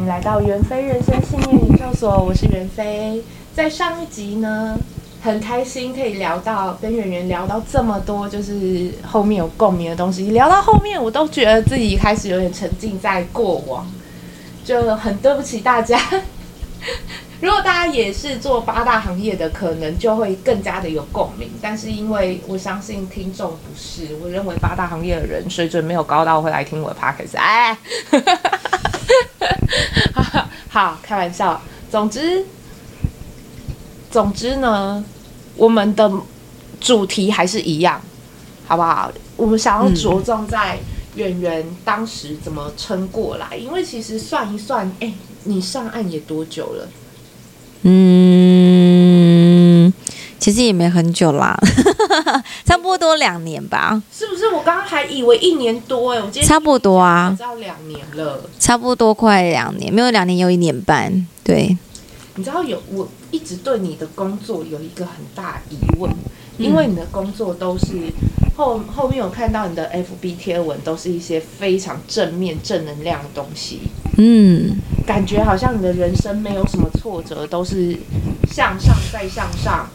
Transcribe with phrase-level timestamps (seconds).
[0.00, 3.22] 迎来到袁飞人生信念研究所，我是袁飞。
[3.54, 4.74] 在上一集呢，
[5.22, 10.30] 很开心可以聊到跟圆圆聊到这么多，就是后面有共鸣的东西。
[10.30, 13.86] 聊到后面，我都觉得自己开始有点沉浸在过往，
[14.64, 16.00] 就很对不起大家。
[17.42, 21.50] 如果大家也是做八大行业的，可能就会更加的有共鸣。
[21.60, 27.36] 但是因为我相信听众不是，我认为八大行业的人水准没有高到会来听我的 podcast。
[27.38, 27.76] 哎，
[30.70, 31.60] 好，开玩笑。
[31.90, 32.46] 总之，
[34.08, 35.04] 总之呢，
[35.56, 36.08] 我们的
[36.80, 38.00] 主题还是一样，
[38.68, 39.10] 好不好？
[39.36, 40.78] 我们想要着重在
[41.16, 45.12] 演员当时怎么撑过来，因为其实算一算，哎，
[45.42, 46.88] 你上岸也多久了？
[47.82, 47.90] 嗯，
[50.40, 51.56] 其实也没很久啦，
[52.64, 54.02] 差不多两年吧。
[54.12, 54.48] 是不是？
[54.48, 61.26] 我刚刚还以为一年多哎，我今天差不多啊，知道两年了，差不多快两年，没有两年有一年半。
[61.44, 61.76] 对，
[62.36, 66.10] 你知道有我一直对你的工作有一个很大疑问，
[66.56, 67.86] 因为你的工作都是
[68.56, 73.82] 后后面有看到你的 FB 贴文，都是一些非常正面正能量的东西。
[74.16, 74.78] 嗯。
[75.06, 77.96] 感觉好像你的人生没有什么挫折，都是
[78.52, 79.88] 向上再向上，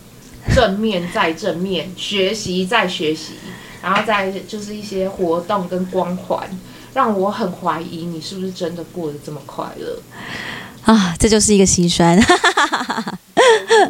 [0.54, 3.34] 正面再正面，学习再学习，
[3.82, 6.50] 然后再就是一些活动跟光环，
[6.94, 10.00] 让我很怀疑你是不是真的过得这么快乐
[10.84, 11.16] 啊！
[11.18, 12.20] 这就是一个心酸。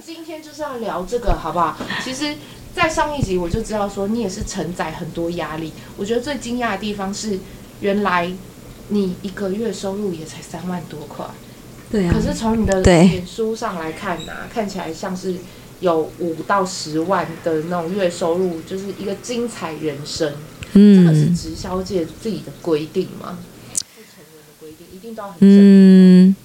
[0.06, 1.76] 今天就是要聊这个，好不好？
[2.04, 2.36] 其实，
[2.76, 5.74] 在上一集我就知道说你也是承载很多压力。
[5.98, 7.40] 我觉得最惊讶的地方是，
[7.82, 8.32] 原来。
[8.90, 11.26] 你一个月收入也才三万多块，
[11.90, 12.14] 对啊。
[12.14, 15.38] 可是从你的脸书上来看呐、啊，看起来像是
[15.80, 20.34] 有五到十万的那种月收入，就是一个精彩人生。
[20.74, 23.38] 嗯，这个是直销界自己的规定吗？
[23.96, 26.36] 不成文的规定，一定都要很嗯，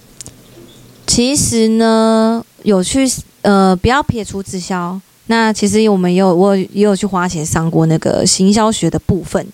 [1.05, 3.05] 其实呢，有去
[3.41, 5.01] 呃，不要撇除直销。
[5.27, 9.45] 那其实我们也有，我也有去花钱上过那个行销学的部分。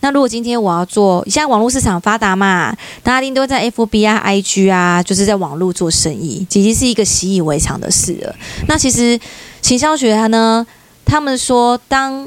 [0.00, 8.34] 那如果今天我要做，现在网络市场发达嘛，大家一定都在 FB 啊、IG 啊，就是在网络做生意，已经是一个习以为常的事了。
[8.68, 9.18] 那其实
[9.60, 10.66] 行销学它呢，
[11.04, 12.26] 他们说当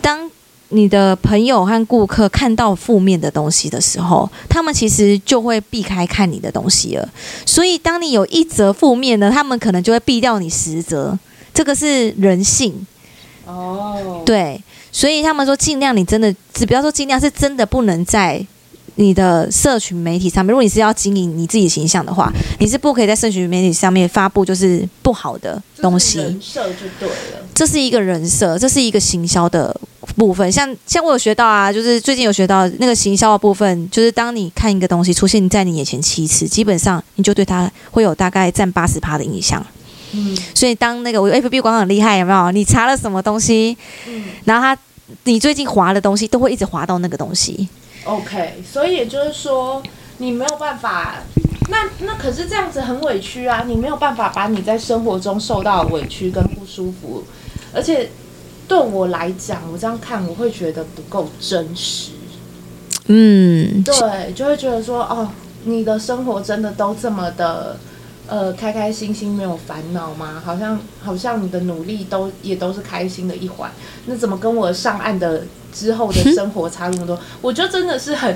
[0.00, 0.28] 当
[0.70, 7.08] 你的朋友和顾客看到负面的东西的时候，他们其实就会避开看你的东西了。
[7.46, 11.16] 所以当你有一则负面呢，他们可能就会避掉你十则。
[11.52, 12.86] 这个是人性，
[13.44, 14.24] 哦，oh.
[14.24, 14.62] 对，
[14.92, 18.44] 所以他们说尽量你真的，只不要说尽量，是真的不能在
[18.96, 20.50] 你的社群媒体上面。
[20.50, 26.18] 如果你是要经营你自己形象的话，你是不可以在社群媒体上面发布就是不好的东西。
[26.18, 27.14] 人设就对了，
[27.54, 29.74] 这是一个人设，这是一个行销的
[30.16, 30.50] 部分。
[30.52, 39.64] 像像我有学到啊，就是最近有学到那个行销的部分，就是当你看一个东西出现在你眼前七次，基本上你就对它会有大概占八十趴的影响。
[40.12, 42.50] 嗯，所以当那个我 FB 广告很厉害，有没有？
[42.50, 43.76] 你查了什么东西，
[44.08, 44.80] 嗯，然后他
[45.24, 47.68] 你最近滑的东西都会一直滑到那个东西。
[48.04, 49.82] OK，所以也就是说，
[50.18, 51.16] 你没有办法，
[51.68, 53.64] 那那可是这样子很委屈啊！
[53.66, 57.22] 你没有办法把你在生活中受到的委屈跟不舒服，
[57.72, 58.08] 而且
[58.66, 62.12] 对我来讲，我这样看我会觉得不够真实。
[63.06, 65.28] 嗯，对，就会觉得说，哦，
[65.64, 67.78] 你的生活真的都这么的。
[68.30, 70.40] 呃，开开心心没有烦恼吗？
[70.44, 73.68] 好像好像你的努力都也都是开心的一环，
[74.06, 77.18] 那怎么跟我上岸的之后的 生活差那么多？
[77.42, 78.30] 我就真的是很，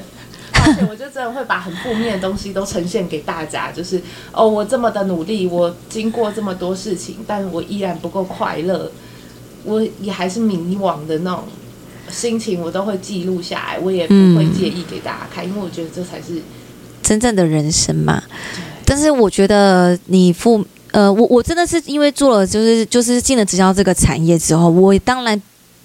[0.53, 4.03] 而且我就真的会把很负面的东西都呈现给大家，就是
[4.33, 8.91] 哦，我这么的努力，我经过这么多事情，但我依然不够快乐，
[9.62, 11.44] 我也还是迷惘的那种
[12.10, 16.43] 心情，我都会记录下来，我也不会介意给大家看，因为我觉得这才是
[17.00, 18.21] 真正的人生嘛。
[18.84, 25.41] 但是我觉得你父呃，我我真的是因为做了就是就是进了直销这个产业之后，我当然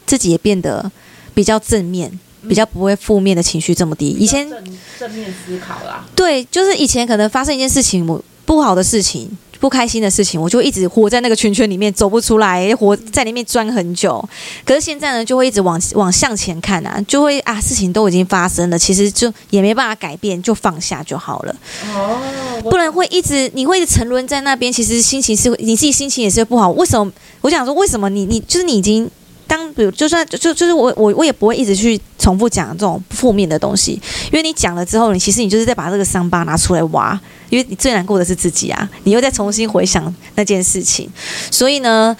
[0.05, 0.91] 自己也变得
[1.33, 2.11] 比较正面，
[2.47, 4.09] 比较不会负面的情绪这么低。
[4.09, 4.63] 以前正
[4.99, 9.29] 正面思考啦，对，就是以前可能发生一件事情，我不好的事情。
[9.59, 14.23] 不开心的事情，我就一直活在那个圈圈里面，走不出来，活在里面钻很久。
[14.65, 21.55] 可是现在呢，就会一直往往向前看啊，就会啊，事情都已经发生了，其实就也没办法改变，就放下就好了。
[21.93, 22.19] 哦，
[22.63, 26.71] 不然会一直你会一直沉沦在那边，其实心情是你自己心情也是不好。
[26.71, 27.11] 为什么？
[27.41, 29.09] 我想说，为什么你你就是你已经。
[29.47, 33.93] 当比如就算就就是我我我也不会一直去重复讲这种负面的东西，
[34.25, 41.09] 因为你讲了之后，你其实你就是在把这个伤疤拿出来挖，因为你最难过的是自己啊，你又再重新回想那件事情，
[41.51, 42.15] 所以呢，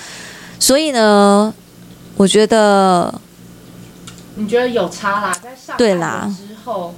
[0.60, 1.54] 所以呢，
[2.16, 3.14] 我觉得，
[4.36, 6.94] 你觉得有差啦，在上对啦之后，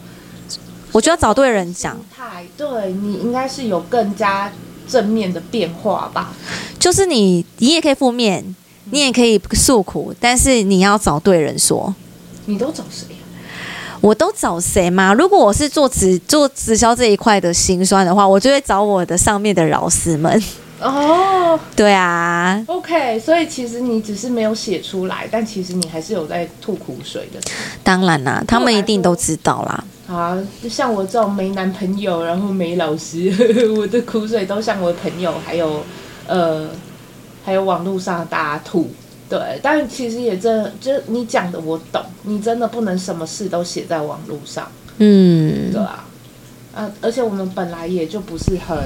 [0.91, 1.99] 我觉得找对人讲。
[2.15, 4.51] 态，对，你应该是有更加
[4.87, 6.33] 正面的变化吧？
[6.79, 8.55] 就是你，你也可以负面，
[8.91, 11.93] 你也可以诉苦，但是你要找对人说。
[12.45, 13.15] 你都找谁？
[14.01, 15.13] 我都找谁吗？
[15.13, 20.43] 如果我是做直做直销这一块的辛酸的话，我就会找我的上面的老师们。
[20.81, 27.39] 哦，对啊，OK，所以其实你只是没有写出来，但其实你还是有在吐苦水的。
[27.83, 29.83] 当然啦，他们一定都知道啦。
[30.07, 30.35] 啊，
[30.67, 33.31] 像我这种没男朋友，然后没老师，
[33.77, 35.83] 我的苦水都向我的朋友，还有
[36.25, 36.67] 呃，
[37.45, 38.89] 还有网络上大家吐。
[39.31, 44.69] 对，但其实也真的，就你讲的我懂，你真的不能什么事都写在网络上。
[44.97, 46.05] 嗯，对啊，
[46.75, 48.77] 啊，而且我们本来也就不是很。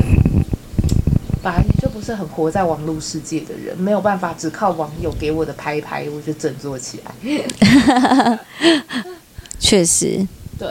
[1.41, 8.39] 本来就不是很活在网络世界的人，没有办法只靠网友给我的拍拍，我就振作起来。
[9.59, 10.27] 确实，
[10.57, 10.67] 对。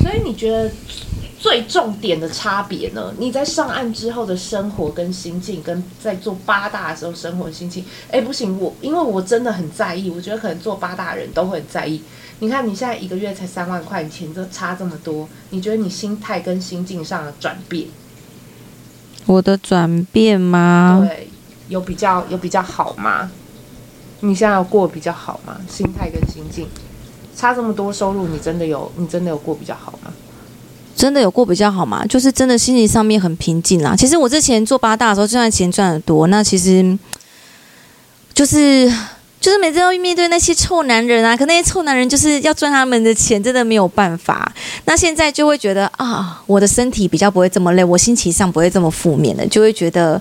[0.00, 0.70] 所以你觉得
[1.44, 3.12] 最重点的差别呢？
[3.18, 12.00] 你在上岸之后的生活跟心境，跟在做八大的时候生活的心境，哎，不行，我因为我真的很在意，我觉得可能做八大的人都会很在意。
[12.38, 17.88] 你看你现在一个月才三万块钱，就差这么多，你觉得你心态跟心境上的转变？
[19.26, 21.06] 我的转变吗？
[21.06, 21.28] 对，
[21.68, 23.30] 有比较有比较好吗？
[24.20, 25.60] 你现在有过比较好吗？
[25.68, 26.66] 心态跟心境
[27.36, 30.10] 差这么多，收入你真的有你真的有过比较好吗？
[30.96, 32.04] 真的有过比较好吗？
[32.06, 33.94] 就是真的心情上面很平静啦。
[33.96, 36.98] 其实我之前做八大的时候，就算钱赚得多，那其实
[38.32, 38.92] 就是。
[39.40, 44.50] 就是每次要面对那些臭男人啊，可那些臭男人就是要赚他们的钱，真的没有办法。
[44.86, 50.18] 那现在就会觉得啊，我的身体比较不会这么累，我心情上不会这么负面的，就会觉得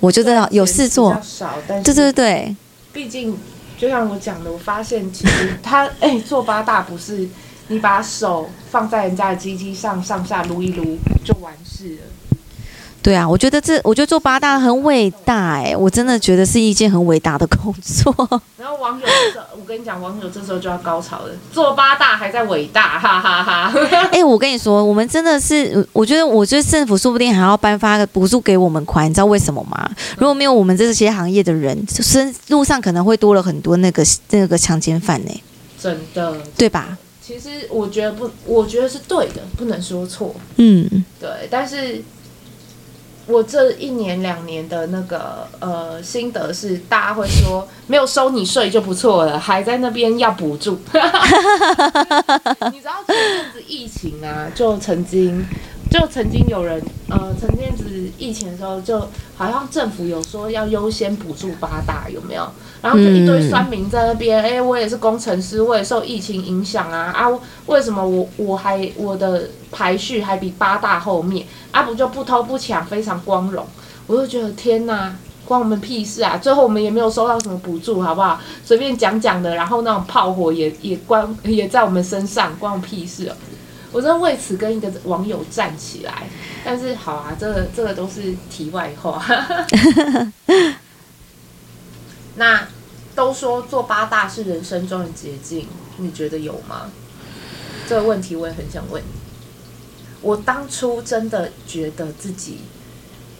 [0.00, 1.14] 我觉得有事做。
[1.22, 2.56] 少，但是对对对，
[2.94, 3.36] 毕竟
[3.78, 7.28] 就像我讲的，我发现其实他哎、欸、做八大不是
[7.68, 12.02] 你把手放在人家的鸡鸡上上下撸一撸就完事了。
[13.02, 18.14] 对啊，我觉得这，我觉得做八大很伟大哎，我真的觉得是一件很伟大的工作。
[18.56, 19.04] 然后网友
[19.34, 23.74] 这，我跟你讲，网友这时候就要高潮了，做八大还在伟大，哈哈哈。
[24.12, 29.90] 哎，我跟你说，我们真的是，我觉得，我觉得政府说不定还要颁发个补助给我们款，你知道为什么吗？
[30.16, 35.42] 如果没有我们这些行业的人，就是路上可能会多了很多那个那个强奸犯呢。
[35.76, 36.96] 真的，对吧？
[37.24, 40.34] 其实我觉得不，我觉得是对的，不能说错。
[40.56, 42.02] 嗯，对，但是。
[43.28, 50.72] 我这一年两年的那个呃心得是，大家会说没有收你税就不错了，还在那边要补助。
[52.72, 55.46] 你知道前阵子疫情啊，就曾经
[55.92, 58.98] 就曾经有人呃，曾经子疫情的时候，就
[59.36, 62.48] 好像政府有说要优先补助八大，有没有？
[62.80, 67.28] 然后就一堆酸民在那边，哎、嗯欸，我也是工程师，我也受疫情影响啊啊，
[67.66, 71.46] 为什么我我还我的排序还比八大后面？
[71.70, 73.64] 啊不就不偷不抢，非常光荣。
[74.06, 76.36] 我就觉得天哪，关我们屁事啊！
[76.36, 78.40] 最后我们也没有收到什么补助，好不好？
[78.64, 83.34] 随便讲讲的，然后那种炮火也也关也在我们身上，关我屁事哦！
[83.92, 86.28] 我真的为此跟一个网友站起来，
[86.64, 89.22] 但是好啊，这个这个都是题外话。
[92.36, 92.66] 那
[93.14, 95.66] 都说做八大是人生中的捷径，
[95.98, 96.90] 你觉得有吗？
[97.86, 99.08] 这个问题我也很想问你。
[100.22, 102.60] 我当初真的觉得自己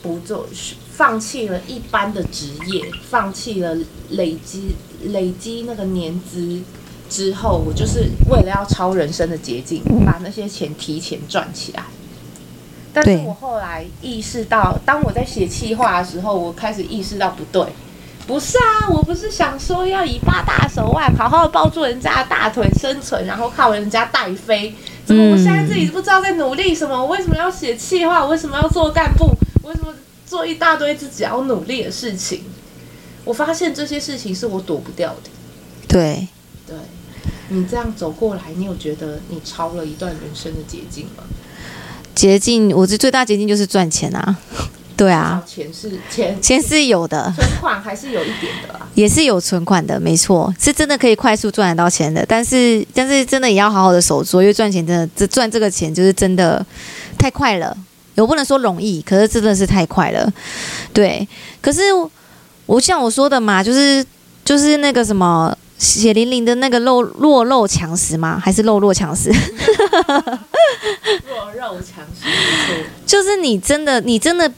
[0.03, 0.47] 不做，
[0.91, 3.75] 放弃了一般的职业，放弃了
[4.09, 6.61] 累积累积那个年资
[7.13, 11.83] 之后，我就是为了要超人生的捷径，把那些钱提前赚起来。
[12.91, 17.63] 但是我后来意识到，当我在写气话的时候，我开始意识到不对。
[18.25, 24.73] 不是啊，我不是想说要以八大手腕好好的抱住人家的大腿生存，然后靠人家带飞。
[25.05, 26.97] 怎么我现在自己不知道在努力什么？
[26.97, 28.23] 我为什么要写气话？
[28.23, 29.25] 我为什么要做干部？
[29.61, 29.93] 我为什么
[30.25, 32.43] 做一大堆自己要努力的事情？
[33.25, 35.29] 我发现这些事情是我躲不掉的。
[35.87, 36.27] 对，
[36.65, 36.77] 对，
[37.53, 41.23] 你这样走过来，你有觉得你超了一段人生的捷径吗？
[42.15, 44.37] 捷径，我这最大捷径就是赚钱啊。
[44.95, 52.23] 对啊，钱是钱，钱是有的，存款还是有一点的啊，也是有存款的，没错，是真的可以快速赚得到钱的。
[52.27, 56.63] 但是，但是真的也要好好的守住，因为赚钱真的，这赚这个钱就是真的
[57.17, 57.75] 太快了。
[58.15, 60.31] 我不能说容易，可是真的是太快了。
[60.93, 61.27] 对，
[61.59, 61.81] 可是
[62.67, 64.05] 我像我说的嘛，就是
[64.45, 68.41] 就是那个什么血淋淋的那个肉弱肉强食吗？
[68.43, 69.29] 还是弱肉强食？
[71.27, 72.25] 弱肉强食，
[73.05, 74.51] 就是你真的，你真的。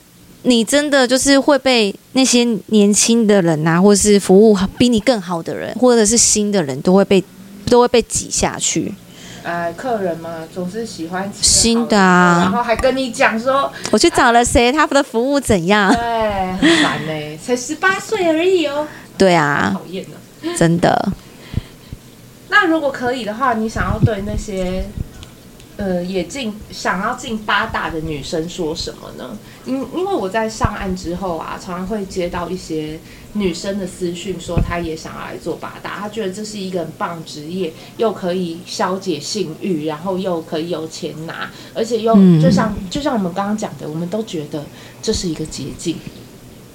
[0.48, 7.24] 你真的就是会被那些年轻的人呐，或是服务比你更好的人，或者是新的人都会被
[7.68, 8.94] 都会被挤下去。
[9.42, 15.92] 呃，客人嘛，总是喜欢吃新的啊，然后还跟你讲说，我去找了谁，他的服务怎样？
[15.92, 16.00] 对，
[16.62, 18.86] 很烦呢，才十八岁而已哦。
[19.18, 20.18] 对啊，讨厌呢，
[20.58, 21.12] 真的。
[22.50, 24.86] 那如果可以的话，你想要对那些？
[25.78, 29.38] 呃，也进想要进八大的女生说什么呢？
[29.66, 32.98] 因因为我在上岸之后啊，常常会接到一些
[33.34, 44.64] 女生的私讯，说她也想要来做八大，她觉得这是一个很棒职业，又可以消解性欲，然后又可以有钱拿，而且又就像、嗯、就像我们刚刚讲的，我们都觉得
[45.02, 45.98] 这是一个捷径。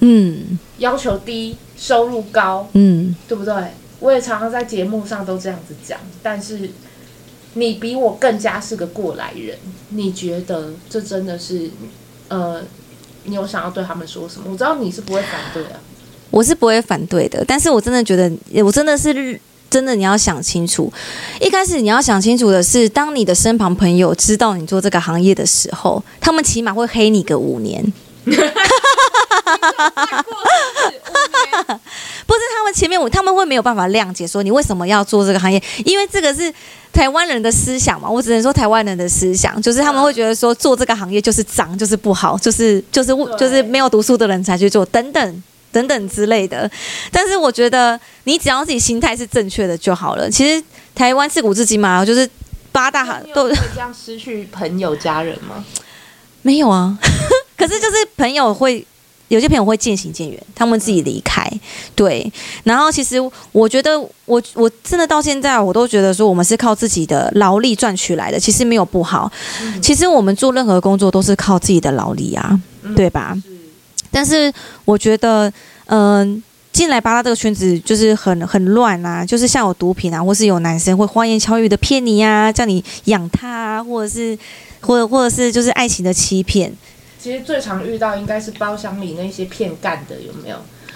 [0.01, 3.53] 嗯，要求低，收入高，嗯，对不对？
[3.99, 6.69] 我也常常在节目上都这样子讲，但是。
[7.53, 9.57] 你比我更加是个过来人，
[9.89, 11.69] 你觉得这真的是，
[12.29, 12.61] 呃，
[13.25, 14.45] 你有想要对他们说什么？
[14.49, 15.71] 我知道你是不会反对的，
[16.29, 18.31] 我是不会反对的，但是我真的觉得，
[18.63, 19.37] 我真的是
[19.69, 20.89] 真的，你要想清楚，
[21.41, 27.83] 一开始你要想清楚的是，当你的身旁朋友知道你做这个行业的时候，他们起码会黑你个五年。
[32.25, 36.53] 不是他们前面我他们会没有办法谅解说你为什么要做这个行业，因为这个是
[36.93, 38.09] 台湾人的思想嘛。
[38.09, 46.69] 我只能说台湾人的思想就是他们会觉得说做这个行业就是脏，就是不好，就是就是就是没有读书的人才去做等等等等之类的。
[47.11, 50.29] 但是我觉得你只要自己心态是正确的就好了。
[50.29, 50.63] 其实
[50.93, 52.29] 台湾自古至今嘛，就是
[52.71, 55.65] 八大行都会这样失去朋友家人吗？
[56.41, 56.97] 没有啊，
[57.57, 58.85] 可是就是朋友会。
[59.27, 61.49] 有些朋友会渐行渐远，他们自己离开，
[61.95, 62.29] 对。
[62.65, 63.15] 然后其实
[63.53, 69.31] 我觉得，我我真的到现在，我都觉得说，我们是靠自己的劳力赚取来的，其实没有不好。
[69.81, 72.59] 其实我们做任何工作都是靠自己的劳力啊，
[72.93, 73.33] 对吧？
[74.11, 74.51] 但是
[74.83, 75.49] 我觉得，
[75.85, 84.37] 嗯，进来巴拉这个圈子就是很很乱啊，就是像有毒品啊，或是有男生会花言巧语的骗你啊，叫你养他啊，或者是
[84.79, 86.73] 或者或者是就是爱情的欺骗。
[87.19, 90.55] 其实最常遇到应该是包厢里那些骗干的，有没有？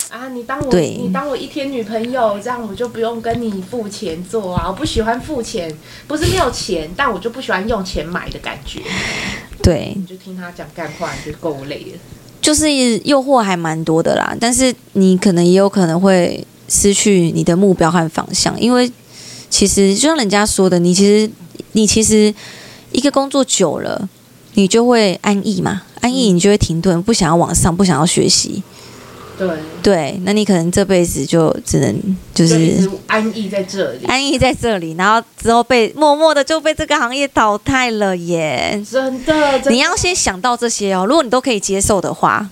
[0.09, 4.67] 啊，你当我你当我一天女朋友，这样我就不用跟你付钱做啊！
[4.67, 5.69] 我不喜欢付钱，
[6.07, 8.81] 不是没有钱，但我就不喜欢用钱买的感觉。
[9.61, 11.99] 对，你就听他讲干话，你就够累了。
[12.45, 18.91] 就是诱惑还蛮多的啦，但是你可能也有可能会失去你的目标和方向，因为
[19.49, 21.27] 其实就像人家说的，你其实
[21.71, 22.31] 你其实
[22.91, 24.07] 一个工作久了，
[24.53, 25.81] 你就会安逸嘛。
[26.01, 28.61] 安逸，你就会停顿，不想要往上，不想要学习。
[29.37, 29.49] 对
[29.83, 38.81] 对，那你可能这辈子就只能就是安逸在这里，安逸在这里，然后之后被默默的就被这个行业淘汰了耶。
[38.89, 41.05] 真的，真的，你要先想到这些哦。
[41.05, 42.49] 如果你都可以接受的话，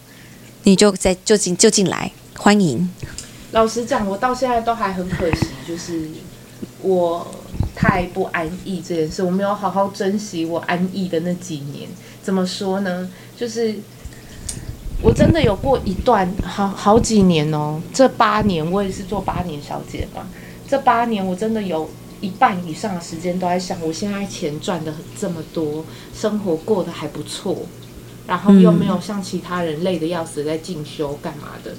[0.64, 2.90] 你就在就进就进来，欢迎。
[3.52, 6.08] 老实讲，我到现在都还很可惜，就是
[6.82, 7.26] 我
[7.76, 11.88] 太不安逸这件事，我没有好好珍惜我安逸的那几年。
[12.22, 13.10] 怎么说呢？
[13.38, 13.76] 就是
[15.04, 20.26] 我真的有过一段好好几年哦，这八年我也是做八年小姐嘛。
[20.66, 21.90] 这八年我真的有
[22.22, 25.84] 一半以上的时间都在想，我现在钱赚的这么多，
[26.16, 27.66] 生活过得还不错，
[28.26, 31.76] 然后又没有像其他人累得要死在进修干嘛的。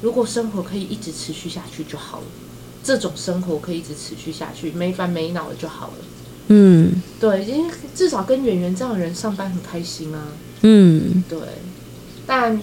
[0.00, 2.24] 如果生活可以一直持续下去就好了，
[2.82, 5.94] 这种生活可以一直持续下去，没烦没恼的就好了。
[6.48, 10.28] 嗯，对，因为至少跟圆圆这样的人上班很开心啊。
[10.62, 11.38] 嗯，对。
[12.26, 12.60] 但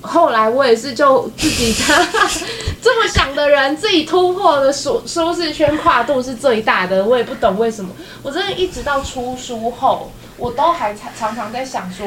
[0.00, 2.06] 后来我也是就自己的
[2.82, 7.04] 这么想的人，自己突破的舒舒适圈跨度是最大的。
[7.04, 7.90] 我也不懂为什么，
[8.22, 12.06] 我真的一直到出书后，我都还常常常在想说，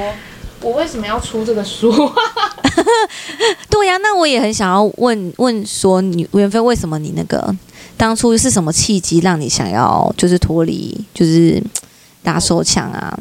[0.62, 1.92] 我为什么要出这个书？
[3.70, 7.56] 对呀、那我也很想要问问说，你袁非为什么你那个？
[7.98, 11.60] 当初是什么契机让你想要就是脱离就是
[12.22, 13.18] 打手枪啊？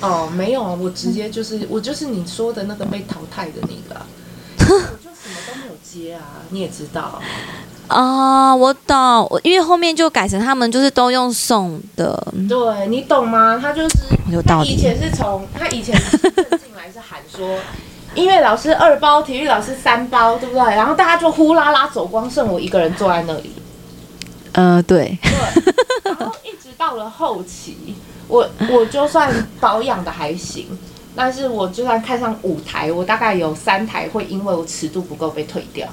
[0.00, 4.00] 哦，没有啊，我直接就是我就是你说的那个被淘汰的那个，
[4.68, 7.20] 我就什么都没有接啊，你也知道
[7.88, 13.58] 啊，我懂，因为后面就改成他们就是都用送的，对你懂吗？
[13.60, 13.98] 他就是
[14.46, 17.58] 他以前是从他以前进来是喊说
[18.14, 20.62] 音乐老师二包，体育老师三包，对不对？
[20.74, 23.52] 然后大家就呼啦啦走光，剩我一个人坐在那里。
[24.52, 25.74] 呃，对，对，
[26.04, 27.94] 然后一直到了后期，
[28.28, 30.66] 我我就算保养的还行，
[31.16, 35.88] 但是我就算看上五台，我大概有三台会因为我尺度不够被退掉。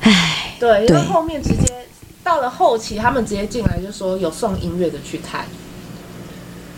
[0.00, 1.86] 唉，对，因为后面直接
[2.24, 5.44] 到了后期，他们直接进来就说有送音乐的去看。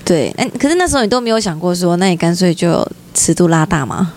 [0.05, 4.15] 对，哎，可是那时候你都没有想过说，那你干脆就尺度拉大吗？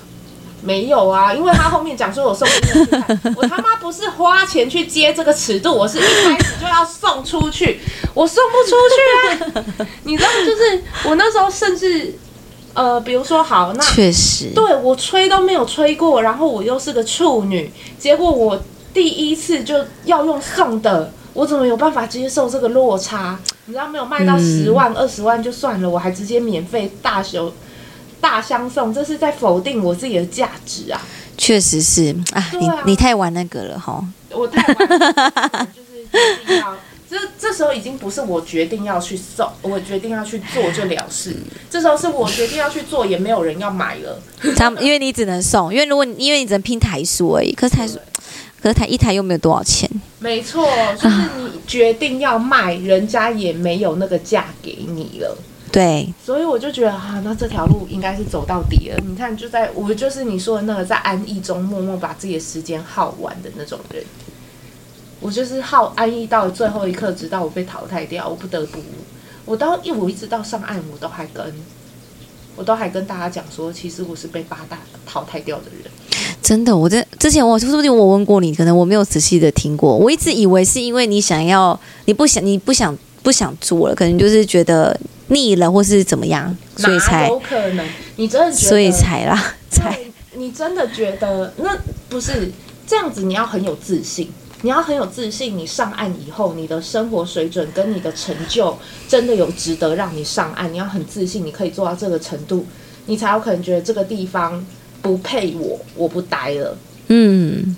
[0.68, 7.80] 没有啊，因为他后面讲说我送给你看，我他妈不是花钱去接这个尺度，我是一开始就要送出去，
[8.14, 9.88] 我送不出去啊！
[10.04, 12.14] 你知道，就是我那时候甚至，
[12.74, 18.62] 呃，比如说好，那确实，对我吹都没有吹过，然后我又是个处女，结果我
[18.94, 23.40] 第一次就要用送的，我怎么有办法接受这个落差？
[23.68, 27.54] 你知道，没有卖到十万、二十万就算了，我还直接免费大修。
[28.20, 31.02] 大相送，这是在否定我自己的价值啊！
[31.38, 34.04] 确实是啊，啊你你太玩那个了哈！
[34.32, 36.76] 我太玩，就是决定要
[37.10, 41.36] 这这时候已经不是我决定要去送，我决定要去做就了事。
[41.70, 44.22] 这时候是我决定要去做，也没有人要买了。
[44.58, 47.98] 他们因为你只能送，因为如果因为你只能拼台数而已，可是台数，
[48.62, 49.90] 可是台一台又没有多少钱。
[50.20, 50.68] 没错，
[51.00, 55.38] 就是你决定要卖，人家也没有那个价给你了。
[55.70, 58.98] 对，所以我就觉得啊，那这条路应该是走到底了。
[59.06, 64.04] 你看，就在我就是你说的那个在安逸中默默把自己的时间耗完的那种人，
[65.20, 68.80] 我就是耗安逸到最后一刻，直到我被淘汰掉，我不得不，
[69.46, 71.54] 我到一我一直到上岸，我都还跟，
[72.56, 75.92] 我都还跟大家讲说，其实我是被八大淘汰掉的人。
[76.42, 84.98] 真的，我在之前我说不定我问过你，可能我没有仔细的听过，我一直以为是因为你想要，你不想，你不想，不想做了，可能就是觉得。
[85.28, 87.88] 腻了，或是怎么样，所以才有可能。
[88.16, 90.00] 你真的觉得，所以才啦，才
[90.34, 91.78] 你真的觉得那
[92.10, 92.52] 不是
[92.86, 93.24] 这样子？
[93.24, 94.30] 你要很有自信，
[94.62, 95.58] 你要很有自信。
[95.58, 100.72] 你上岸以后，你的生活水准跟你的成就真的有值得让你上岸。
[100.72, 102.66] 你要很自信，你可以做到这个程度，
[103.08, 104.66] 你才有可能觉得这个地方
[105.02, 106.78] 不配我，我不待了。
[107.08, 107.76] 嗯。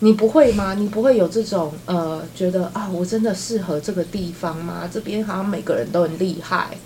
[0.00, 0.74] 你不会吗？
[0.74, 4.88] 你不会有这种呃，觉得啊，我真的适合这个地方吗？
[4.92, 6.76] 这边好像每个人都很厉害，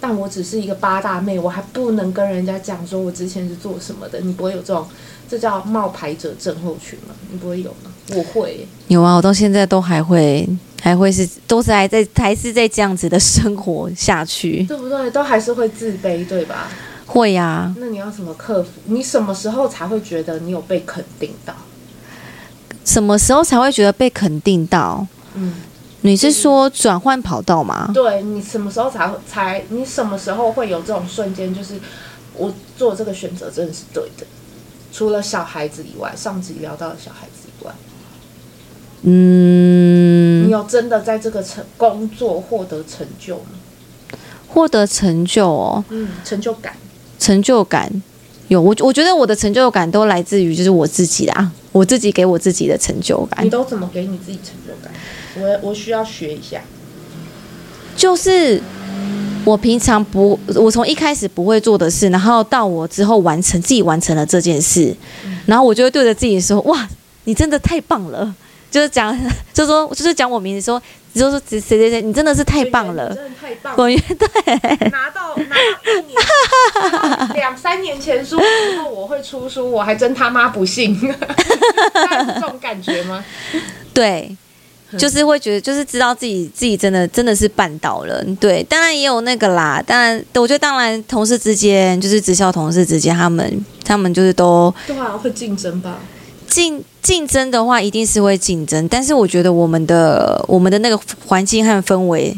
[0.00, 4.20] 但我只是一个八大妹，我还不能跟人家讲说我之前是做什么的。
[4.20, 4.86] 你不会有这种，
[5.28, 7.14] 这叫冒牌者症候群吗？
[7.30, 7.90] 你不会有吗？
[8.14, 8.66] 我会。
[8.88, 10.46] 有啊，我到现在都还会，
[10.82, 15.10] 还会是，都是还在，还是在这样子的生活下去，对不对？
[15.10, 16.68] 都还是会自卑，对吧？
[17.06, 17.74] 会呀、啊。
[17.78, 18.68] 那你要怎么克服？
[18.86, 21.54] 你什么时候才会觉得你有被肯定到？
[22.86, 25.06] 什么时候才会觉得被肯定到？
[25.34, 25.52] 嗯，
[26.02, 27.90] 你是说转换跑道吗？
[27.92, 29.62] 对，你什么时候才才？
[29.68, 31.52] 你什么时候会有这种瞬间？
[31.54, 31.74] 就是
[32.34, 34.24] 我做这个选择真的是对的。
[34.92, 37.72] 除了小孩子以外，上集聊到的小孩子以外，
[39.02, 43.50] 嗯，你有真的在这个成工作获得成就吗？
[44.48, 46.76] 获得成就哦，嗯，成就感，
[47.18, 48.02] 成就感。
[48.48, 53.44] 有我，我觉得我的成就感都来自于就是我自己啦，我自己给我自己的成就感。
[53.44, 54.92] 你都怎么给你自己成就感？
[55.40, 56.60] 我我需要学一下。
[57.96, 58.60] 就是
[59.44, 64.94] 我平常不，我从一开始不会做的事，然后到我之后完成，自己完成了这件事，
[65.46, 66.88] 然后我就会对着自己说：“哇，
[67.24, 68.34] 你真的太棒了！”
[68.70, 69.18] 就是讲，
[69.54, 70.80] 就是说，就是讲我名字说。
[71.18, 73.14] 就说谁谁谁，你真的是太棒了！
[73.14, 73.76] 真的太棒了！
[73.76, 81.14] 对，拿到拿到一年，两三年前书之后我会出书，我还真他妈不信，是
[82.34, 83.24] 这种感觉吗？
[83.94, 84.36] 对，
[84.98, 88.22] 就是会觉得，就是知道自己自己真的真的是绊倒了。
[88.38, 95.98] 对，当然也有那个啦，当然，我觉得当然同事之间，就是直销同事之间，他们他们就是都对啊，会竞争吧。
[96.48, 102.36] 竞竞争的话，一定是会竞争，但是我觉得我们的我们的那个环境和氛围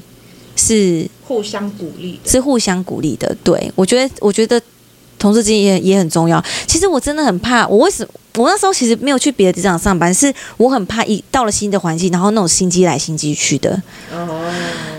[0.56, 3.36] 是互相鼓励，是互相鼓励的。
[3.44, 4.60] 对，我觉得，我觉得
[5.18, 6.42] 同事之间也也很重要。
[6.66, 13.82] 其实我真的很怕，我为什么我那时候其实没有去别的职场上班，是我很怕一到了新的环境，然后那种心机来心机去的。
[14.12, 14.52] 哦。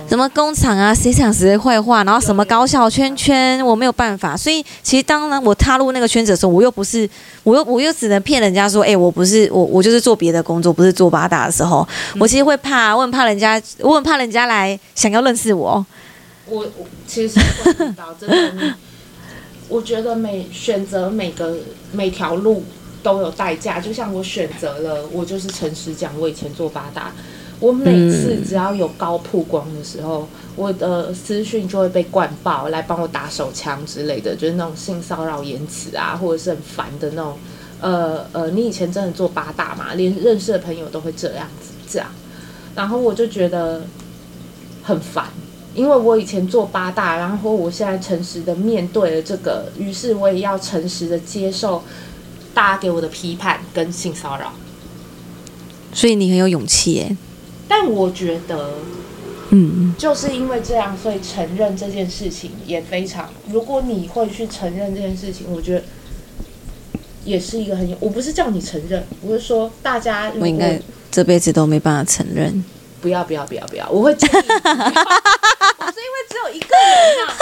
[0.10, 4.36] 什么工厂啊，谁讲谁坏话，然后什么高校圈圈，我没有办法。
[4.36, 7.08] 所以其实当然我踏入那个圈子的时候，我又不是，
[7.44, 11.88] 我又我又只能骗人家说，哎、欸，我不是我我就是做别的工作，不是做八大的时候，
[12.20, 15.86] 我其实会怕，我很怕人家，我很怕人家来想要认识我。
[16.48, 18.74] 我我其实会知道，真的，
[19.68, 21.56] 我觉得每选择每个
[21.92, 22.64] 每条路
[23.04, 27.12] 都有代价，就像我选择了，我就是诚实讲，我以前做八大。
[27.60, 37.38] 我每次只要有高曝光的时候，我的私讯就会被灌爆，来帮我打手枪之类的，就是那种性骚扰言辞啊，或者是很烦的那种。
[37.82, 39.94] 呃呃，你以前真的做八大嘛？
[39.94, 42.10] 连认识的朋友都会这样子这样，
[42.76, 43.84] 然后我就觉得
[44.84, 45.28] 很烦，
[45.74, 51.82] 因为我以前做八大，然后我现在诚实的面对了这个，于是我也要诚实的接受
[52.54, 54.52] 大家给我的批判跟性骚扰。
[55.94, 57.16] 所以你很有勇气耶。
[57.70, 58.72] 但我觉得，
[59.52, 63.30] 嗯，就是因为这样，所以承认这件事情也非常。
[63.50, 65.84] 如果你会去承认这件事情，我觉得
[67.24, 72.66] 也是一个很有，我不是叫你承认，我是说大家如果我应该这辈子都没办法承认。
[73.02, 74.14] 不要不要不要不要，我会
[76.00, 77.34] 是因为只有一个人啊。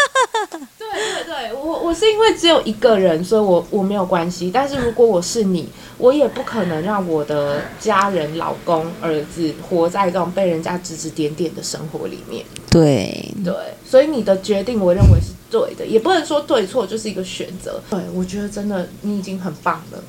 [0.77, 4.49] 对对对，我我是因为只有一个人，所以我我没有关系。
[4.51, 5.67] 但是如果我是你，
[5.97, 12.43] 我也不可能让我的家人、老公、儿子活在这种被人家指指点点的生活里面。
[12.71, 13.53] 对对，
[13.85, 17.81] 所以你的决定，我认为是对的，也不能说对错，就是一个选择。
[17.89, 20.03] 对，我觉得真的你已经很棒了。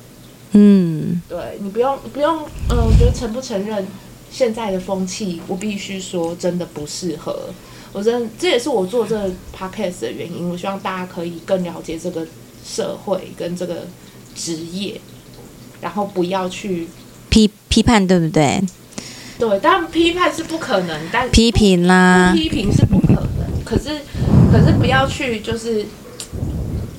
[0.53, 2.37] 嗯，对你不用不用，
[2.69, 3.85] 嗯，我觉得承不承认。
[4.31, 7.49] 现在的风气，我必须说，真的不适合。
[7.91, 10.49] 我真的，这也是我做这个 podcast 的原因。
[10.49, 12.25] 我希望大家可以更了解这个
[12.63, 13.87] 社会跟这个
[14.35, 14.99] 职业，
[15.81, 16.87] 然后不要去
[17.29, 18.61] 批批判，对不对？
[19.39, 23.63] 对，但批判是不可能，但批评啦，批评是不可能。
[23.65, 23.89] 可是，
[24.51, 25.85] 可是不要去，就是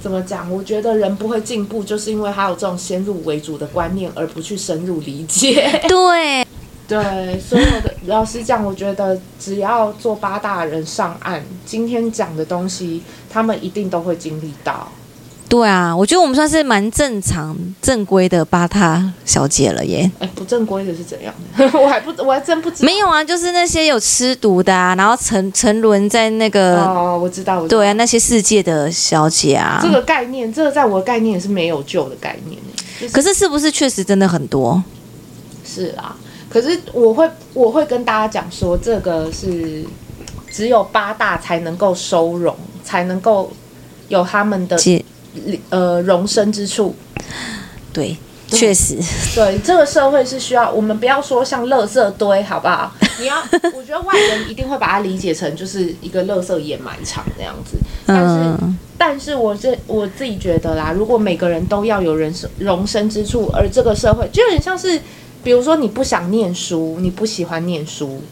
[0.03, 0.50] 怎么讲？
[0.50, 5.70] 我觉得人不会进步，就是因为他有这种先入为主的观念，而不去深入理解。
[5.87, 6.46] 对。
[6.90, 13.00] 对，所有的老实讲，我觉得只要做八大人上岸，今天讲的东西，
[13.31, 14.88] 他们一定都会经历到。
[15.48, 20.11] 对啊，我觉得我们算是蛮正常、正规的八大小姐了耶。
[20.18, 21.64] 哎，不正规的是怎样的？
[21.79, 22.87] 我还不，我还真不知道。
[22.87, 26.85] 没有啊，就是那些有吃毒的啊，然后沉沉沦在那个……
[26.85, 27.79] 哦，我知道，我知道。
[27.79, 32.61] 对啊，那些世界的小姐啊，这个概念，这个在我的概念也是没有救的概念。
[33.00, 34.83] 就是、可是，是不是确实真的很多？
[35.64, 36.16] 是啊。
[36.50, 39.84] 可是我会我会跟大家讲说，这个是
[40.50, 43.52] 只有八大才能够收容，才能够
[44.08, 44.76] 有他们的
[45.68, 46.92] 呃容身之处。
[47.92, 48.16] 对，
[48.48, 48.98] 确实，
[49.36, 52.92] 对这个社会是需要我们不要说像垃圾堆，好不好？
[53.20, 53.36] 你要，
[53.72, 57.78] 我觉得外人一定会把它理解成就是一个垃圾掩埋场那样子。
[58.04, 65.00] 但是，嗯、但是我这我自己觉得啦，如果每个人都要有人生容身之处，而这个社会就有点像是。
[65.42, 68.22] 比如说你不想念书，你不喜欢念书，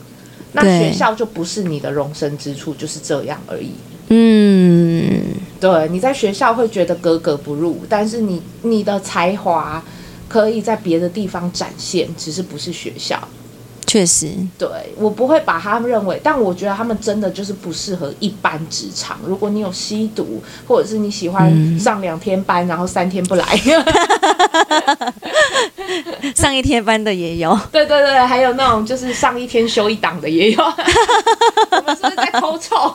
[0.52, 3.70] 那学校就不是你的容身之处，就是这样而已。
[4.08, 5.22] 嗯，
[5.60, 9.82] 对，你在学校会觉得格格不入，但是你你的才华
[10.28, 13.18] 可以在别的地方展现，只是不是学校。
[13.86, 19.18] 确实，对，我不会把他们认为，但我觉得他们真的就是不适合一般职场。
[19.26, 23.44] 如果你有吸毒，或者是你喜欢上两天班，然后三天不来，
[26.34, 27.58] 上一天班的也有。
[27.72, 30.62] 对对对，还有那种就是上一天休一档的也有。
[31.70, 32.94] 我们是不是在偷臭？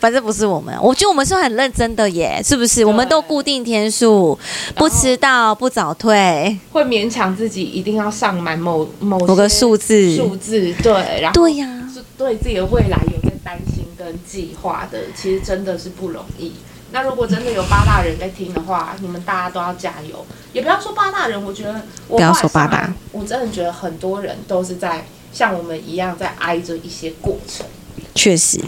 [0.00, 2.84] 反正不是我们，我觉得我们是很认真的耶，是不是？
[2.84, 4.36] 我们都固定天数，
[4.74, 16.52] 不迟到，不早退，会勉强自己一定要上满某某某个数字数字，对，然后对呀，是对自己的未来有在担心跟计划的，其实真的是不容易。
[16.92, 27.66] 那如果真的有八大人在听的话，你们大家都要加油，也不要说八大人，我觉得我不要说八大，我真的觉得很多人都是在像我们一样在挨着一些过程，
[28.14, 28.58] 确实。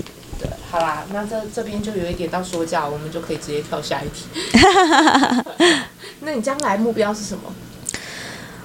[0.40, 4.26] 对好啦，那这这边就有一点到说教，我们就可以直接跳下一题。
[6.20, 7.42] 那你将来目标是什么？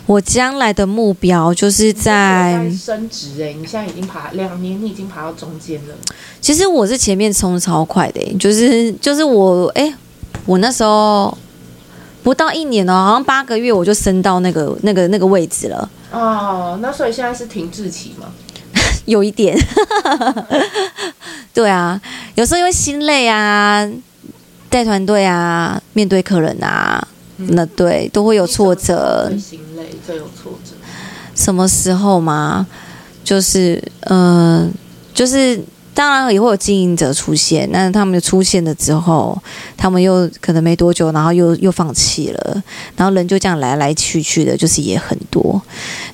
[0.09, 5.93] 我将来的目标就是在，在升职哎，你现在已经爬两年，你已经爬到中间了。
[6.41, 9.95] 其实我是前面冲超快的，就是就是我哎、欸，
[10.47, 11.37] 我那时候
[12.23, 15.87] 不到一年哦，好像八个月我就升到那个那个那个位置了。
[16.11, 18.31] 哦，那所以现在是停滞期吗？
[19.05, 19.55] 有一点。
[21.53, 22.01] 对啊，
[22.33, 23.87] 有时候因为心累啊，
[24.71, 29.31] 带团队啊，面对客人啊，嗯、那对都会有挫折。
[29.39, 30.71] 心累，最有挫折。
[31.35, 32.67] 什么时候吗？
[33.23, 34.69] 就是嗯、呃，
[35.13, 35.59] 就是
[35.93, 39.41] 当然也会有经营者出现，那他们出现了之后，
[39.77, 42.63] 他们又可能没多久，然后又又放弃了，
[42.95, 45.61] 然后人就这样来来去去的，就是也很多，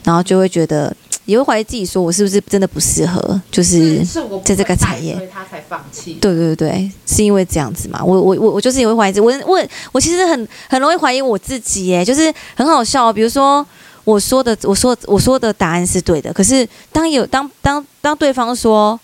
[0.03, 0.95] 然后就会觉得。
[1.25, 4.03] 也会怀疑自己，说我是不是真的不适合，就是
[4.43, 6.13] 在这个产业，所以他才放弃。
[6.21, 8.03] 对对对，是因为这样子嘛？
[8.03, 9.59] 我我我我就是也会怀疑，我我
[9.91, 13.11] 我其实很很容易怀疑我自己，耶，就是很好笑。
[13.11, 13.65] 比如说
[14.03, 18.99] 我说的，我说我说的答案是对的，可是当有当当当对方说。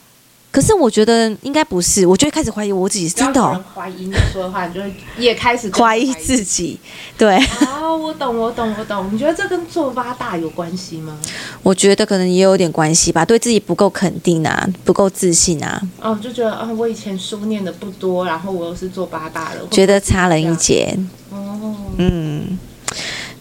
[0.52, 3.64] 可是我觉得应该不是，我就会开始怀疑我自己，真的。
[3.74, 6.78] 怀疑你说的话，你就会也开始怀疑自己。
[7.18, 7.38] 对。
[7.66, 9.10] 哦，我懂，我懂，我懂。
[9.14, 11.18] 你觉得这跟做八大有关系吗？
[11.64, 15.82] 我觉得可能也有点关系吧，对自己不够肯定啊，不够自信啊。
[16.02, 20.98] 哦，就觉得啊，我以前书念的不多，然后我又是做八大的，觉得差了一截。
[21.30, 21.76] 哦。
[21.98, 22.60] 嗯。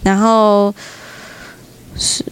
[0.04, 0.72] 然后
[1.96, 2.24] 是。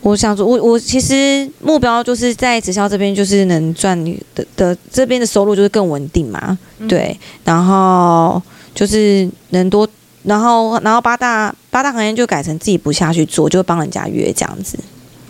[0.00, 6.56] 我想说，我我其实目标就是在直销这边，就是能赚你的的这边的收入就是更稳定嘛，
[6.88, 8.40] 对，然后
[8.74, 9.86] 就是能多
[10.22, 14.78] 然后然后八大八大行业就改成自己不下去做，就帮人家约这样子。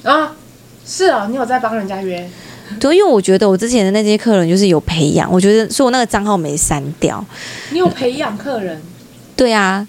[0.02, 0.32] 啊，
[0.86, 2.28] 是啊，你有在帮人家约？
[2.78, 7.24] 对，因为我觉得我之前的那些客人就是有培养，我觉得所以我那个账号没删掉。
[7.70, 8.82] 你有培养客人？
[9.34, 9.88] 对啊。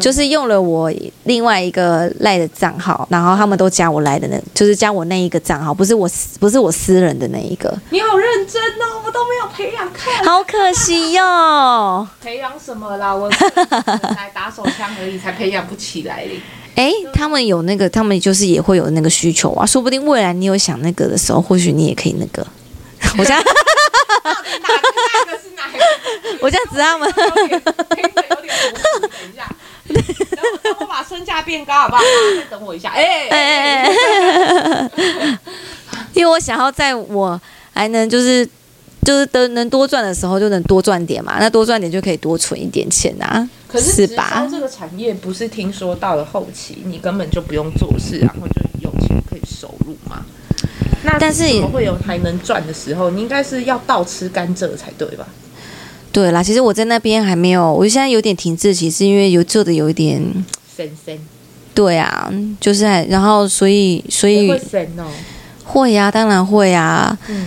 [0.00, 0.92] 就是用了我
[1.24, 6.08] 另外一个赖的账号，然后他们都加我赖的那，就是加我那一个账号，不是我
[6.38, 7.72] 不是我私人的那一个。
[7.90, 12.08] 你好认真哦，我都没有培养看，好可惜哟、哦。
[12.22, 13.14] 培养什么啦？
[13.14, 13.28] 我
[14.16, 16.40] 来打手枪而已，才培养不起来哩。
[16.76, 22.46] 哎，他们有那个，他们就是也会有那个需求啊，说不定未来你有想那个的时候，或许你也可以那个。
[23.18, 23.42] 我这样，
[24.24, 24.74] 到底哪个
[25.06, 25.78] 哪个是哪个？
[26.40, 27.12] 我这样子他们。
[30.62, 32.02] 等我把身价变高，好不好？
[32.36, 32.90] 再等我一下。
[32.90, 34.90] 哎哎哎！
[36.14, 37.40] 因为我想要在我
[37.72, 38.48] 还能就是
[39.04, 41.36] 就是得能多赚的时候，就能多赚点嘛。
[41.40, 43.48] 那多赚点就可以多存一点钱啊。
[43.68, 50.24] 可是直销这个产业不是听说到了后期，你根本就不用做事，然后就有钱可以收入吗？
[51.02, 53.10] 那但是怎么会有还能赚的时候？
[53.10, 55.26] 你应该是要倒吃甘蔗才对吧？
[56.12, 60.20] 对啦，其实我在那边还没有，我现在有点停滞，其实因为有做的有一点
[60.76, 61.18] 神神。
[61.72, 65.06] 对啊，就是然后所以所以会神哦，
[65.64, 67.16] 会呀、啊，当然会啊。
[67.28, 67.46] 嗯。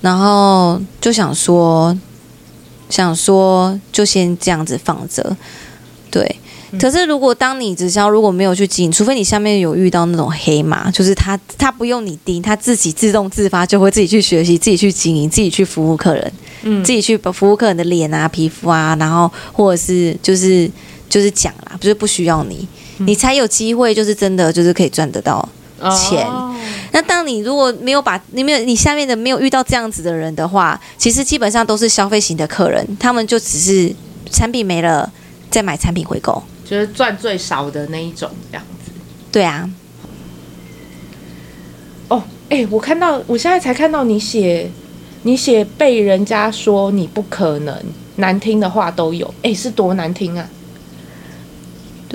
[0.00, 1.98] 然后就想说，
[2.90, 5.36] 想说就先这样子放着，
[6.10, 6.36] 对。
[6.78, 16.32] 可是，如果当你直销如果没有去经营，除非你下面有遇到那种黑马，就是他他不用你盯，他自己自动自发就会自己去学习，自己去经营，自己去服务客人，
[16.62, 20.70] 嗯，自己去服务客人的脸啊、皮肤啊，然后或者是就是
[21.08, 22.66] 就是讲啦，不是不需要你，
[22.98, 25.46] 你才有机会，就是真的就是可以赚得到
[26.08, 26.26] 钱。
[26.26, 26.54] 哦、
[26.92, 33.94] 那当你如果没有把你没有你下面的没有遇到这样子的人的话，其实基本上都是消费型的客人，他们就只是
[34.30, 35.12] 产品没了
[35.50, 36.42] 再买产品回购。
[36.64, 38.90] 就是赚最少的那一种这样子，
[39.30, 39.68] 对啊。
[42.08, 44.70] 哦，哎，我看到，我现在才看到你写，
[45.22, 47.76] 你写被人家说你不可能，
[48.16, 50.48] 难听的话都有，哎，是多难听啊？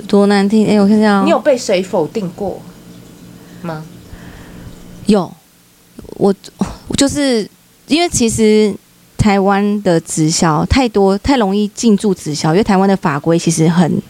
[0.08, 0.66] 多难听？
[0.66, 2.60] 哎，我看一下，你有被谁否定过
[3.62, 3.84] 吗？
[5.06, 5.32] 有，
[6.16, 6.34] 我
[6.96, 7.48] 就是
[7.86, 8.74] 因为其实
[9.18, 14.00] 台湾的直销太多，太容易进驻直销，因为台湾的法规其实很。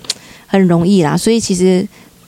[0.51, 1.87] 很容易啦，所以其实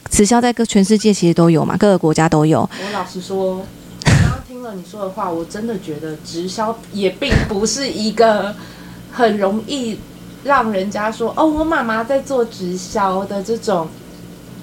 [0.08, 2.60] 直销在各全世界其实都有嘛，各个国家都有。
[2.60, 3.66] 我老实说，
[4.04, 8.54] 刚刚听了你说的话，我真的觉得直销也并不是一个
[9.10, 9.98] 很容易
[10.44, 13.88] 让人家说哦，我妈妈在做直销的这种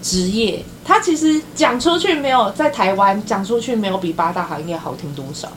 [0.02, 0.63] 职业。
[0.86, 5.52] 他其实讲出去没有在台湾讲出去没有比八大行业好听多少。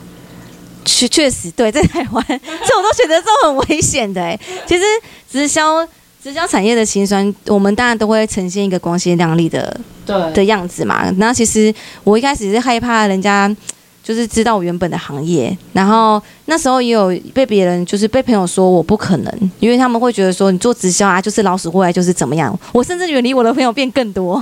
[0.83, 4.37] 确确实对，在台湾， 这我都觉得这很危险的哎。
[4.67, 4.83] 其实
[5.31, 5.87] 直销。
[6.23, 11.11] 直销产业的辛酸，我们当然都会呈现一个光鲜亮丽的对的样子嘛。
[11.17, 11.73] 那其实
[12.05, 13.53] 我一开始是害怕人家
[14.01, 22.57] 就是知道我原本的行业，然后那时候也有被别人就是被朋友说我不可能，因为他们会觉得说你做直销啊就是老鼠过来就是怎么样。
[22.71, 24.41] 我甚至远离我的朋友变更多。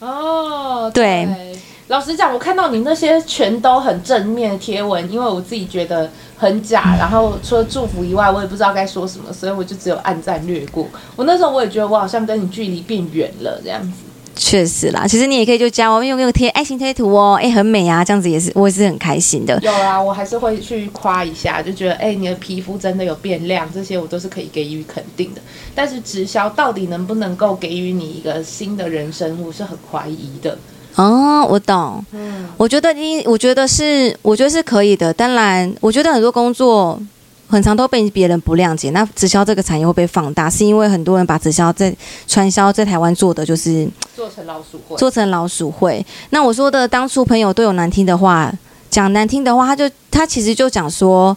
[0.00, 1.24] 哦，对。
[1.26, 10.86] 对老实讲，我看到你那些全都很正面的贴文，因为我自己觉得很假，然后除了祝福以外，我也不知道该说什么，所以我就只有按赞略过。
[11.14, 13.98] 我那时候我也觉得我好像跟你距离变远了这样子。
[14.36, 19.60] 确实啦，其实你也可以就加我，用用贴爱心贴图哦，哎，很美啊，这样子也是我也是很开心的。
[19.62, 25.42] 有啊，我还是会去夸一下，就觉得哎，你的皮肤真的有变亮，这些我都是可以给予肯定的。
[25.74, 30.58] 但是直销到底能不能够给予你一个新的人生，我是很怀疑的。
[30.96, 32.04] 哦，我懂。
[32.12, 35.12] 嗯，我觉得你，我觉得是，我觉得是可以的。
[35.12, 37.00] 当然，我觉得很多工作
[37.48, 38.90] 很常都被别人不谅解。
[38.90, 41.94] 那直销这个产业会被放大，是因为很多人把直销在
[42.28, 46.04] 传销在台湾做的就是做成老鼠会，做成老鼠会。
[46.30, 48.52] 那我说的当初朋友都有难听的话，
[48.88, 51.36] 讲难听的话，他就他其实就讲说，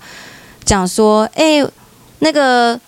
[0.64, 1.72] 讲说，哎、欸，
[2.20, 2.80] 那个。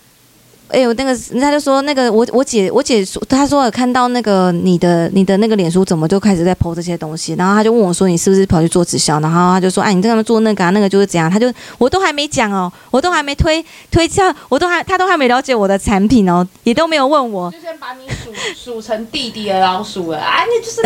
[0.69, 9.19] 哎呦，那个人家就说那个我我姐我姐说，她说有看到那个你的你的那个脸书怎么就开始在 po 这些东西，然后他就问我说，你是不是跑去做直销？
[9.19, 11.29] 然后他就说哎，你在他们做那个啊，那个就是怎样？
[11.29, 20.81] 他就我都还没讲哦，我都还没推推销，我都还他都还没了解我的产品哦，也都没有问我，就先把你数数成弟弟的老鼠了啊，那就是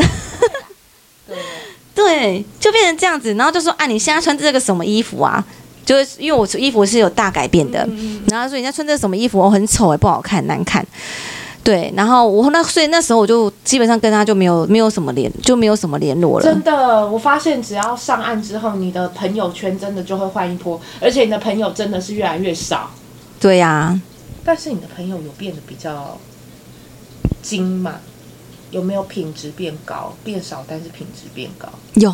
[1.27, 1.37] 对
[1.93, 5.43] 对，就变成这样子，然后就说啊，你现在穿这个什么衣服啊？
[5.85, 7.87] 就是因为我衣服是有大改变的，
[8.27, 10.85] 然后说人家穿这什么衣服，我很丑也不好看，难看。
[11.63, 16.45] 对，然后我那所以那时候我就基本上跟他就没有没有什么联就没有什么联络了。
[16.45, 22.89] 真的，我发现只要上岸之后，你的朋友圈真的就会换一波，而且你的朋友真的是越来越少。
[23.39, 24.01] 对呀、啊，
[24.43, 26.17] 但是你的朋友有变得比较
[27.41, 27.95] 精嘛？
[28.71, 30.13] 有没有品质变高？
[30.21, 31.69] 变少，但是品质变高。
[31.93, 32.13] 有，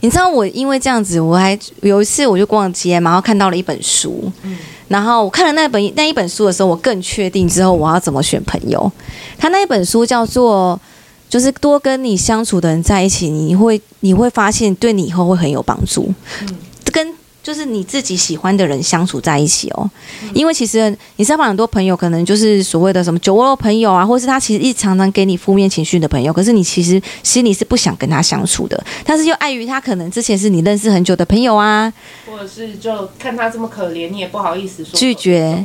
[0.00, 4.56] 你知道我因为这样子，我还有一次我就逛街，然后看到了一本书，嗯，
[4.88, 8.90] 然后我看了那本那一本书的时候，我更确定之后我要怎么选朋友。
[9.38, 10.78] 他那一本书叫做，
[11.28, 16.12] 就是多跟你相处的人在一起，你会你会发现对你以后会很有帮助。
[17.44, 19.88] 就是你自己喜欢的人相处在一起哦，
[20.32, 31.92] 因为其实你身旁很多朋友可能就是所谓的什么酒窝朋友啊，或是他其实一常常给你负面情绪的朋友，可是你其实心里是不想跟他相处的，但是又碍于他可能之前是你认识很久的朋友啊，
[32.26, 35.62] 或者是就看他这么可怜，你也不好意思说拒绝，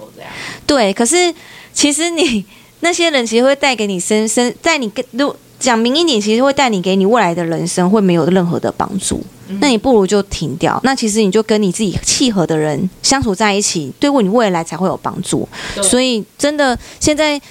[0.67, 1.33] 对，可是
[1.73, 2.45] 其实你
[2.81, 9.21] 那些人其实会带给你深深，在你跟如讲明一点，其实会带你给你未来的人生会没有任何的帮助。
[9.59, 10.79] 那你不如就停掉。
[10.83, 15.47] 那其实你就跟你自己契合的人相处在一起，对你未来才会有帮助。
[15.81, 17.41] 所以真的现在，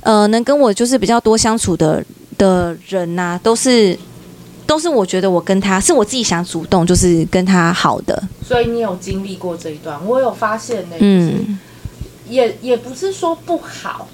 [0.00, 2.04] 呃，能跟我就是比较多相处的
[2.36, 3.98] 的人呐、啊，都是
[4.66, 8.22] 都是我觉得我跟他是我自己想主动，就是跟他好的。
[8.46, 11.58] 所以你有经历过这一段，我有发现呢、欸，嗯，
[12.28, 14.06] 也也不是说不好，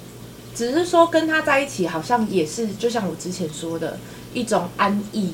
[0.55, 3.97] 只是说跟他在一起好像也是，就像我之前说的
[4.33, 5.33] 一种安逸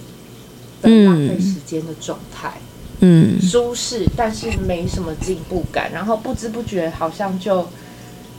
[0.82, 0.90] 的。
[1.06, 2.54] 浪费时间的状态，
[3.02, 7.68] 嗯，舒适，但是没什么进步感，然后不知不觉好像就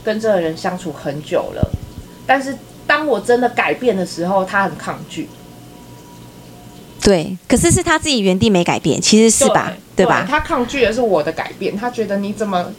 [0.03, 1.71] 跟这个人相处很久了，
[2.27, 5.29] 但是当我真的改变的时候，他很抗拒。
[7.03, 9.73] 对，可是是他自己原地没改变，其实是吧？
[9.95, 10.27] 对，对吧？
[10.29, 12.73] 他抗拒的是我的改变，他觉得你怎么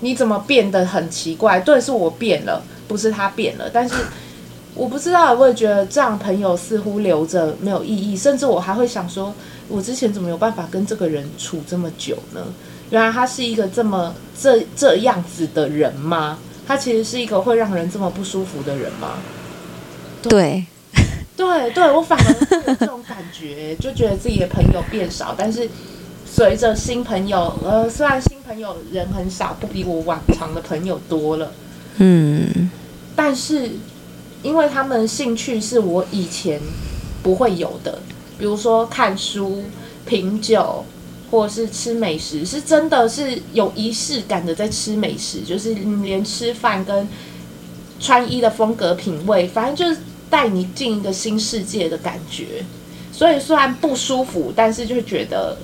[0.00, 1.60] 你怎么变得很奇怪？
[1.60, 3.94] 对，是我变了，不是他变了，但是。
[4.72, 9.34] 我不知道，我也觉得这样朋友似乎留着没有意义，甚至我还会想说，
[9.68, 12.40] 我之前怎么有办法跟这个人处这么久呢？
[12.88, 16.38] 原来他是一个这么这这样子的人吗？
[16.68, 19.14] 他其实是一个会让人这么不舒服的人吗？
[20.22, 20.64] 对，
[21.36, 25.68] 对对，我反而有这种感觉，就觉得自己的朋友变少，但是
[26.30, 31.52] 随着新朋友，呃，虽然新朋友人很少，不比我往常的朋友多了，
[31.98, 32.70] 嗯，
[33.16, 33.70] 但是。
[34.42, 36.58] 因为他们兴趣是我以前
[37.22, 37.98] 不会有的，
[38.38, 39.62] 比如说看书、
[40.06, 40.82] 品酒，
[41.30, 47.06] 或者是吃美食，是真的是有仪式感的在吃美食，就是你连吃饭跟
[48.00, 52.64] 穿衣的风格品味，反正就是带你进一个新世界的感觉。
[53.12, 55.58] 所以虽然不舒服，但是就觉得。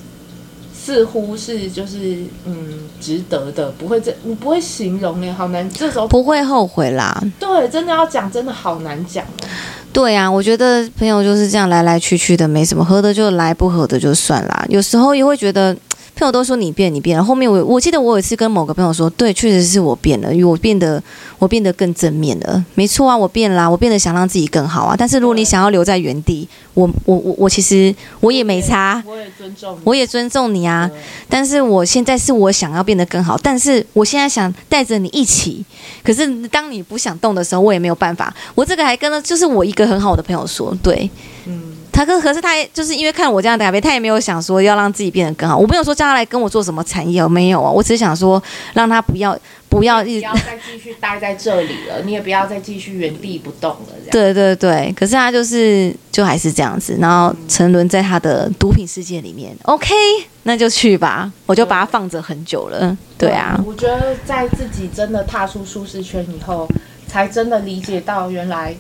[0.87, 2.55] 似乎是就是嗯
[3.01, 7.21] 值得的，不会这你不会形容哎，好难，这时候不会后悔啦。
[7.41, 9.49] 对，真的要讲，真的好难讲哦。
[9.93, 14.65] 对啊，我觉得朋友就是这样来来去去的，没什么，合的就来，不合的就算啦。
[14.69, 15.77] 有时候也会觉得。
[16.17, 17.23] 朋友都说你变，你变了。
[17.23, 21.01] 后面我我记得我有一次跟某个朋友说，对，确实是我变了，因为我变得
[21.39, 22.65] 我变得更正面了。
[22.75, 24.97] 没错啊，我变啦，我变得想让自己更好啊。
[24.99, 30.91] 但是如果你想要留在原地，我我我我其实我也没差，我也尊重，我也尊重你啊。
[31.29, 35.63] 但是我现在是我想要变得更好，但是我现在想带着你一起。
[36.03, 38.35] 可是当你不想动的时候，我也没有办法。
[38.55, 41.11] 我这个还跟了，就是我一个很好的朋友说，对，
[41.45, 41.66] 嗯。
[41.97, 45.57] 他可可是他也就是因为看我这样的改变，他也没有想说要让自己变得更好。
[45.57, 47.71] 我没有说叫他来跟我做什么产业，没有啊。
[47.71, 48.43] 我只是想说
[48.75, 49.35] 让他不要
[49.71, 53.79] 不要一直不要再继续待在这里了，你也不要再继续原地不动了。
[54.11, 59.53] 对对对，可是他就是就还是这样子，然后沉沦在他的毒品世界里面。
[59.53, 59.95] 嗯、OK，
[60.43, 62.95] 那就去吧，我就把他放着很久了。
[63.17, 66.69] 对，对啊，我觉得在自己真的踏出舒适圈以后，
[67.09, 68.77] 才真的理解到原来。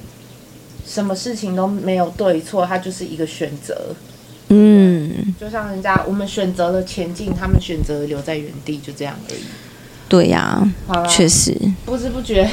[0.86, 3.76] 什么事情都没有对错，它就是一个选择。
[4.48, 9.40] 嗯，就像人家我们选择了前进，他们选择留在原地，就这样而已。
[10.08, 10.62] 对呀、
[11.08, 11.52] 确实。
[11.84, 12.48] 不知不觉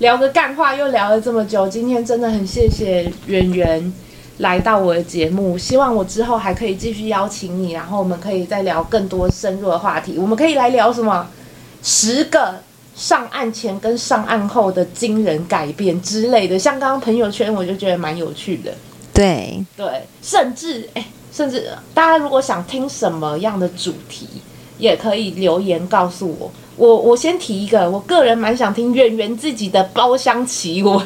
[0.00, 3.90] 聊个干话又聊了这么久，今天真的很谢谢圆圆
[4.36, 10.18] 来到我的节目，希望我之后还可以继续邀请你，然后我们可以再聊更多深入的话题。
[10.18, 11.26] 我们可以来聊什么？
[11.82, 12.56] 十个。
[12.98, 18.74] 上岸前跟上岸后的惊人改变之类的，像刚刚朋友圈，我就觉得蛮有趣的。
[19.14, 24.28] 对对，甚至哎，甚至大家如果想听什么样的主题，
[24.78, 26.50] 也可以留言告诉我。
[26.76, 31.00] 我我先提一个，我个人蛮想听圆圆自己的包厢奇闻。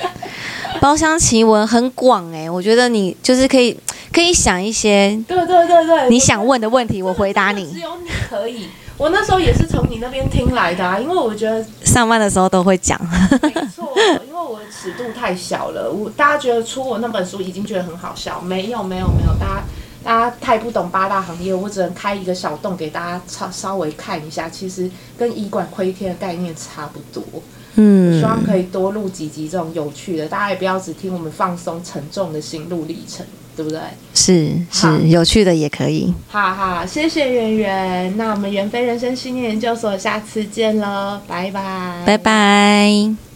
[0.80, 3.78] 包厢奇闻很广哎、欸，我觉得你就是可以
[4.12, 7.70] 可以想一些，对对对对，你想问的问题，我回答你。
[7.72, 8.68] 只有你可以。
[8.98, 13.00] 我那时候也是从你那边听来的啊，因为我觉得上班的时候都会讲。
[13.40, 13.94] 没错，
[14.26, 19.62] 因为我的尺度太小了，我大家觉得出我那本书已经觉得很好笑，没有没有没有，大家
[20.02, 27.22] 大家太不懂八大行业，我只能开一个小洞给大家稍稍微看一下，其实跟医馆窥天的概念差不多。
[27.76, 33.24] 嗯，希望可以多录几集这种有趣的，大家也不要只听我们放松沉重的心路历程，
[33.58, 33.80] 对不对？
[34.14, 36.14] 是是，有趣的也可以。
[36.28, 43.27] 好好，谢谢圆圆，那我们圆飞人生信念研究所下次见喽，拜拜，拜拜。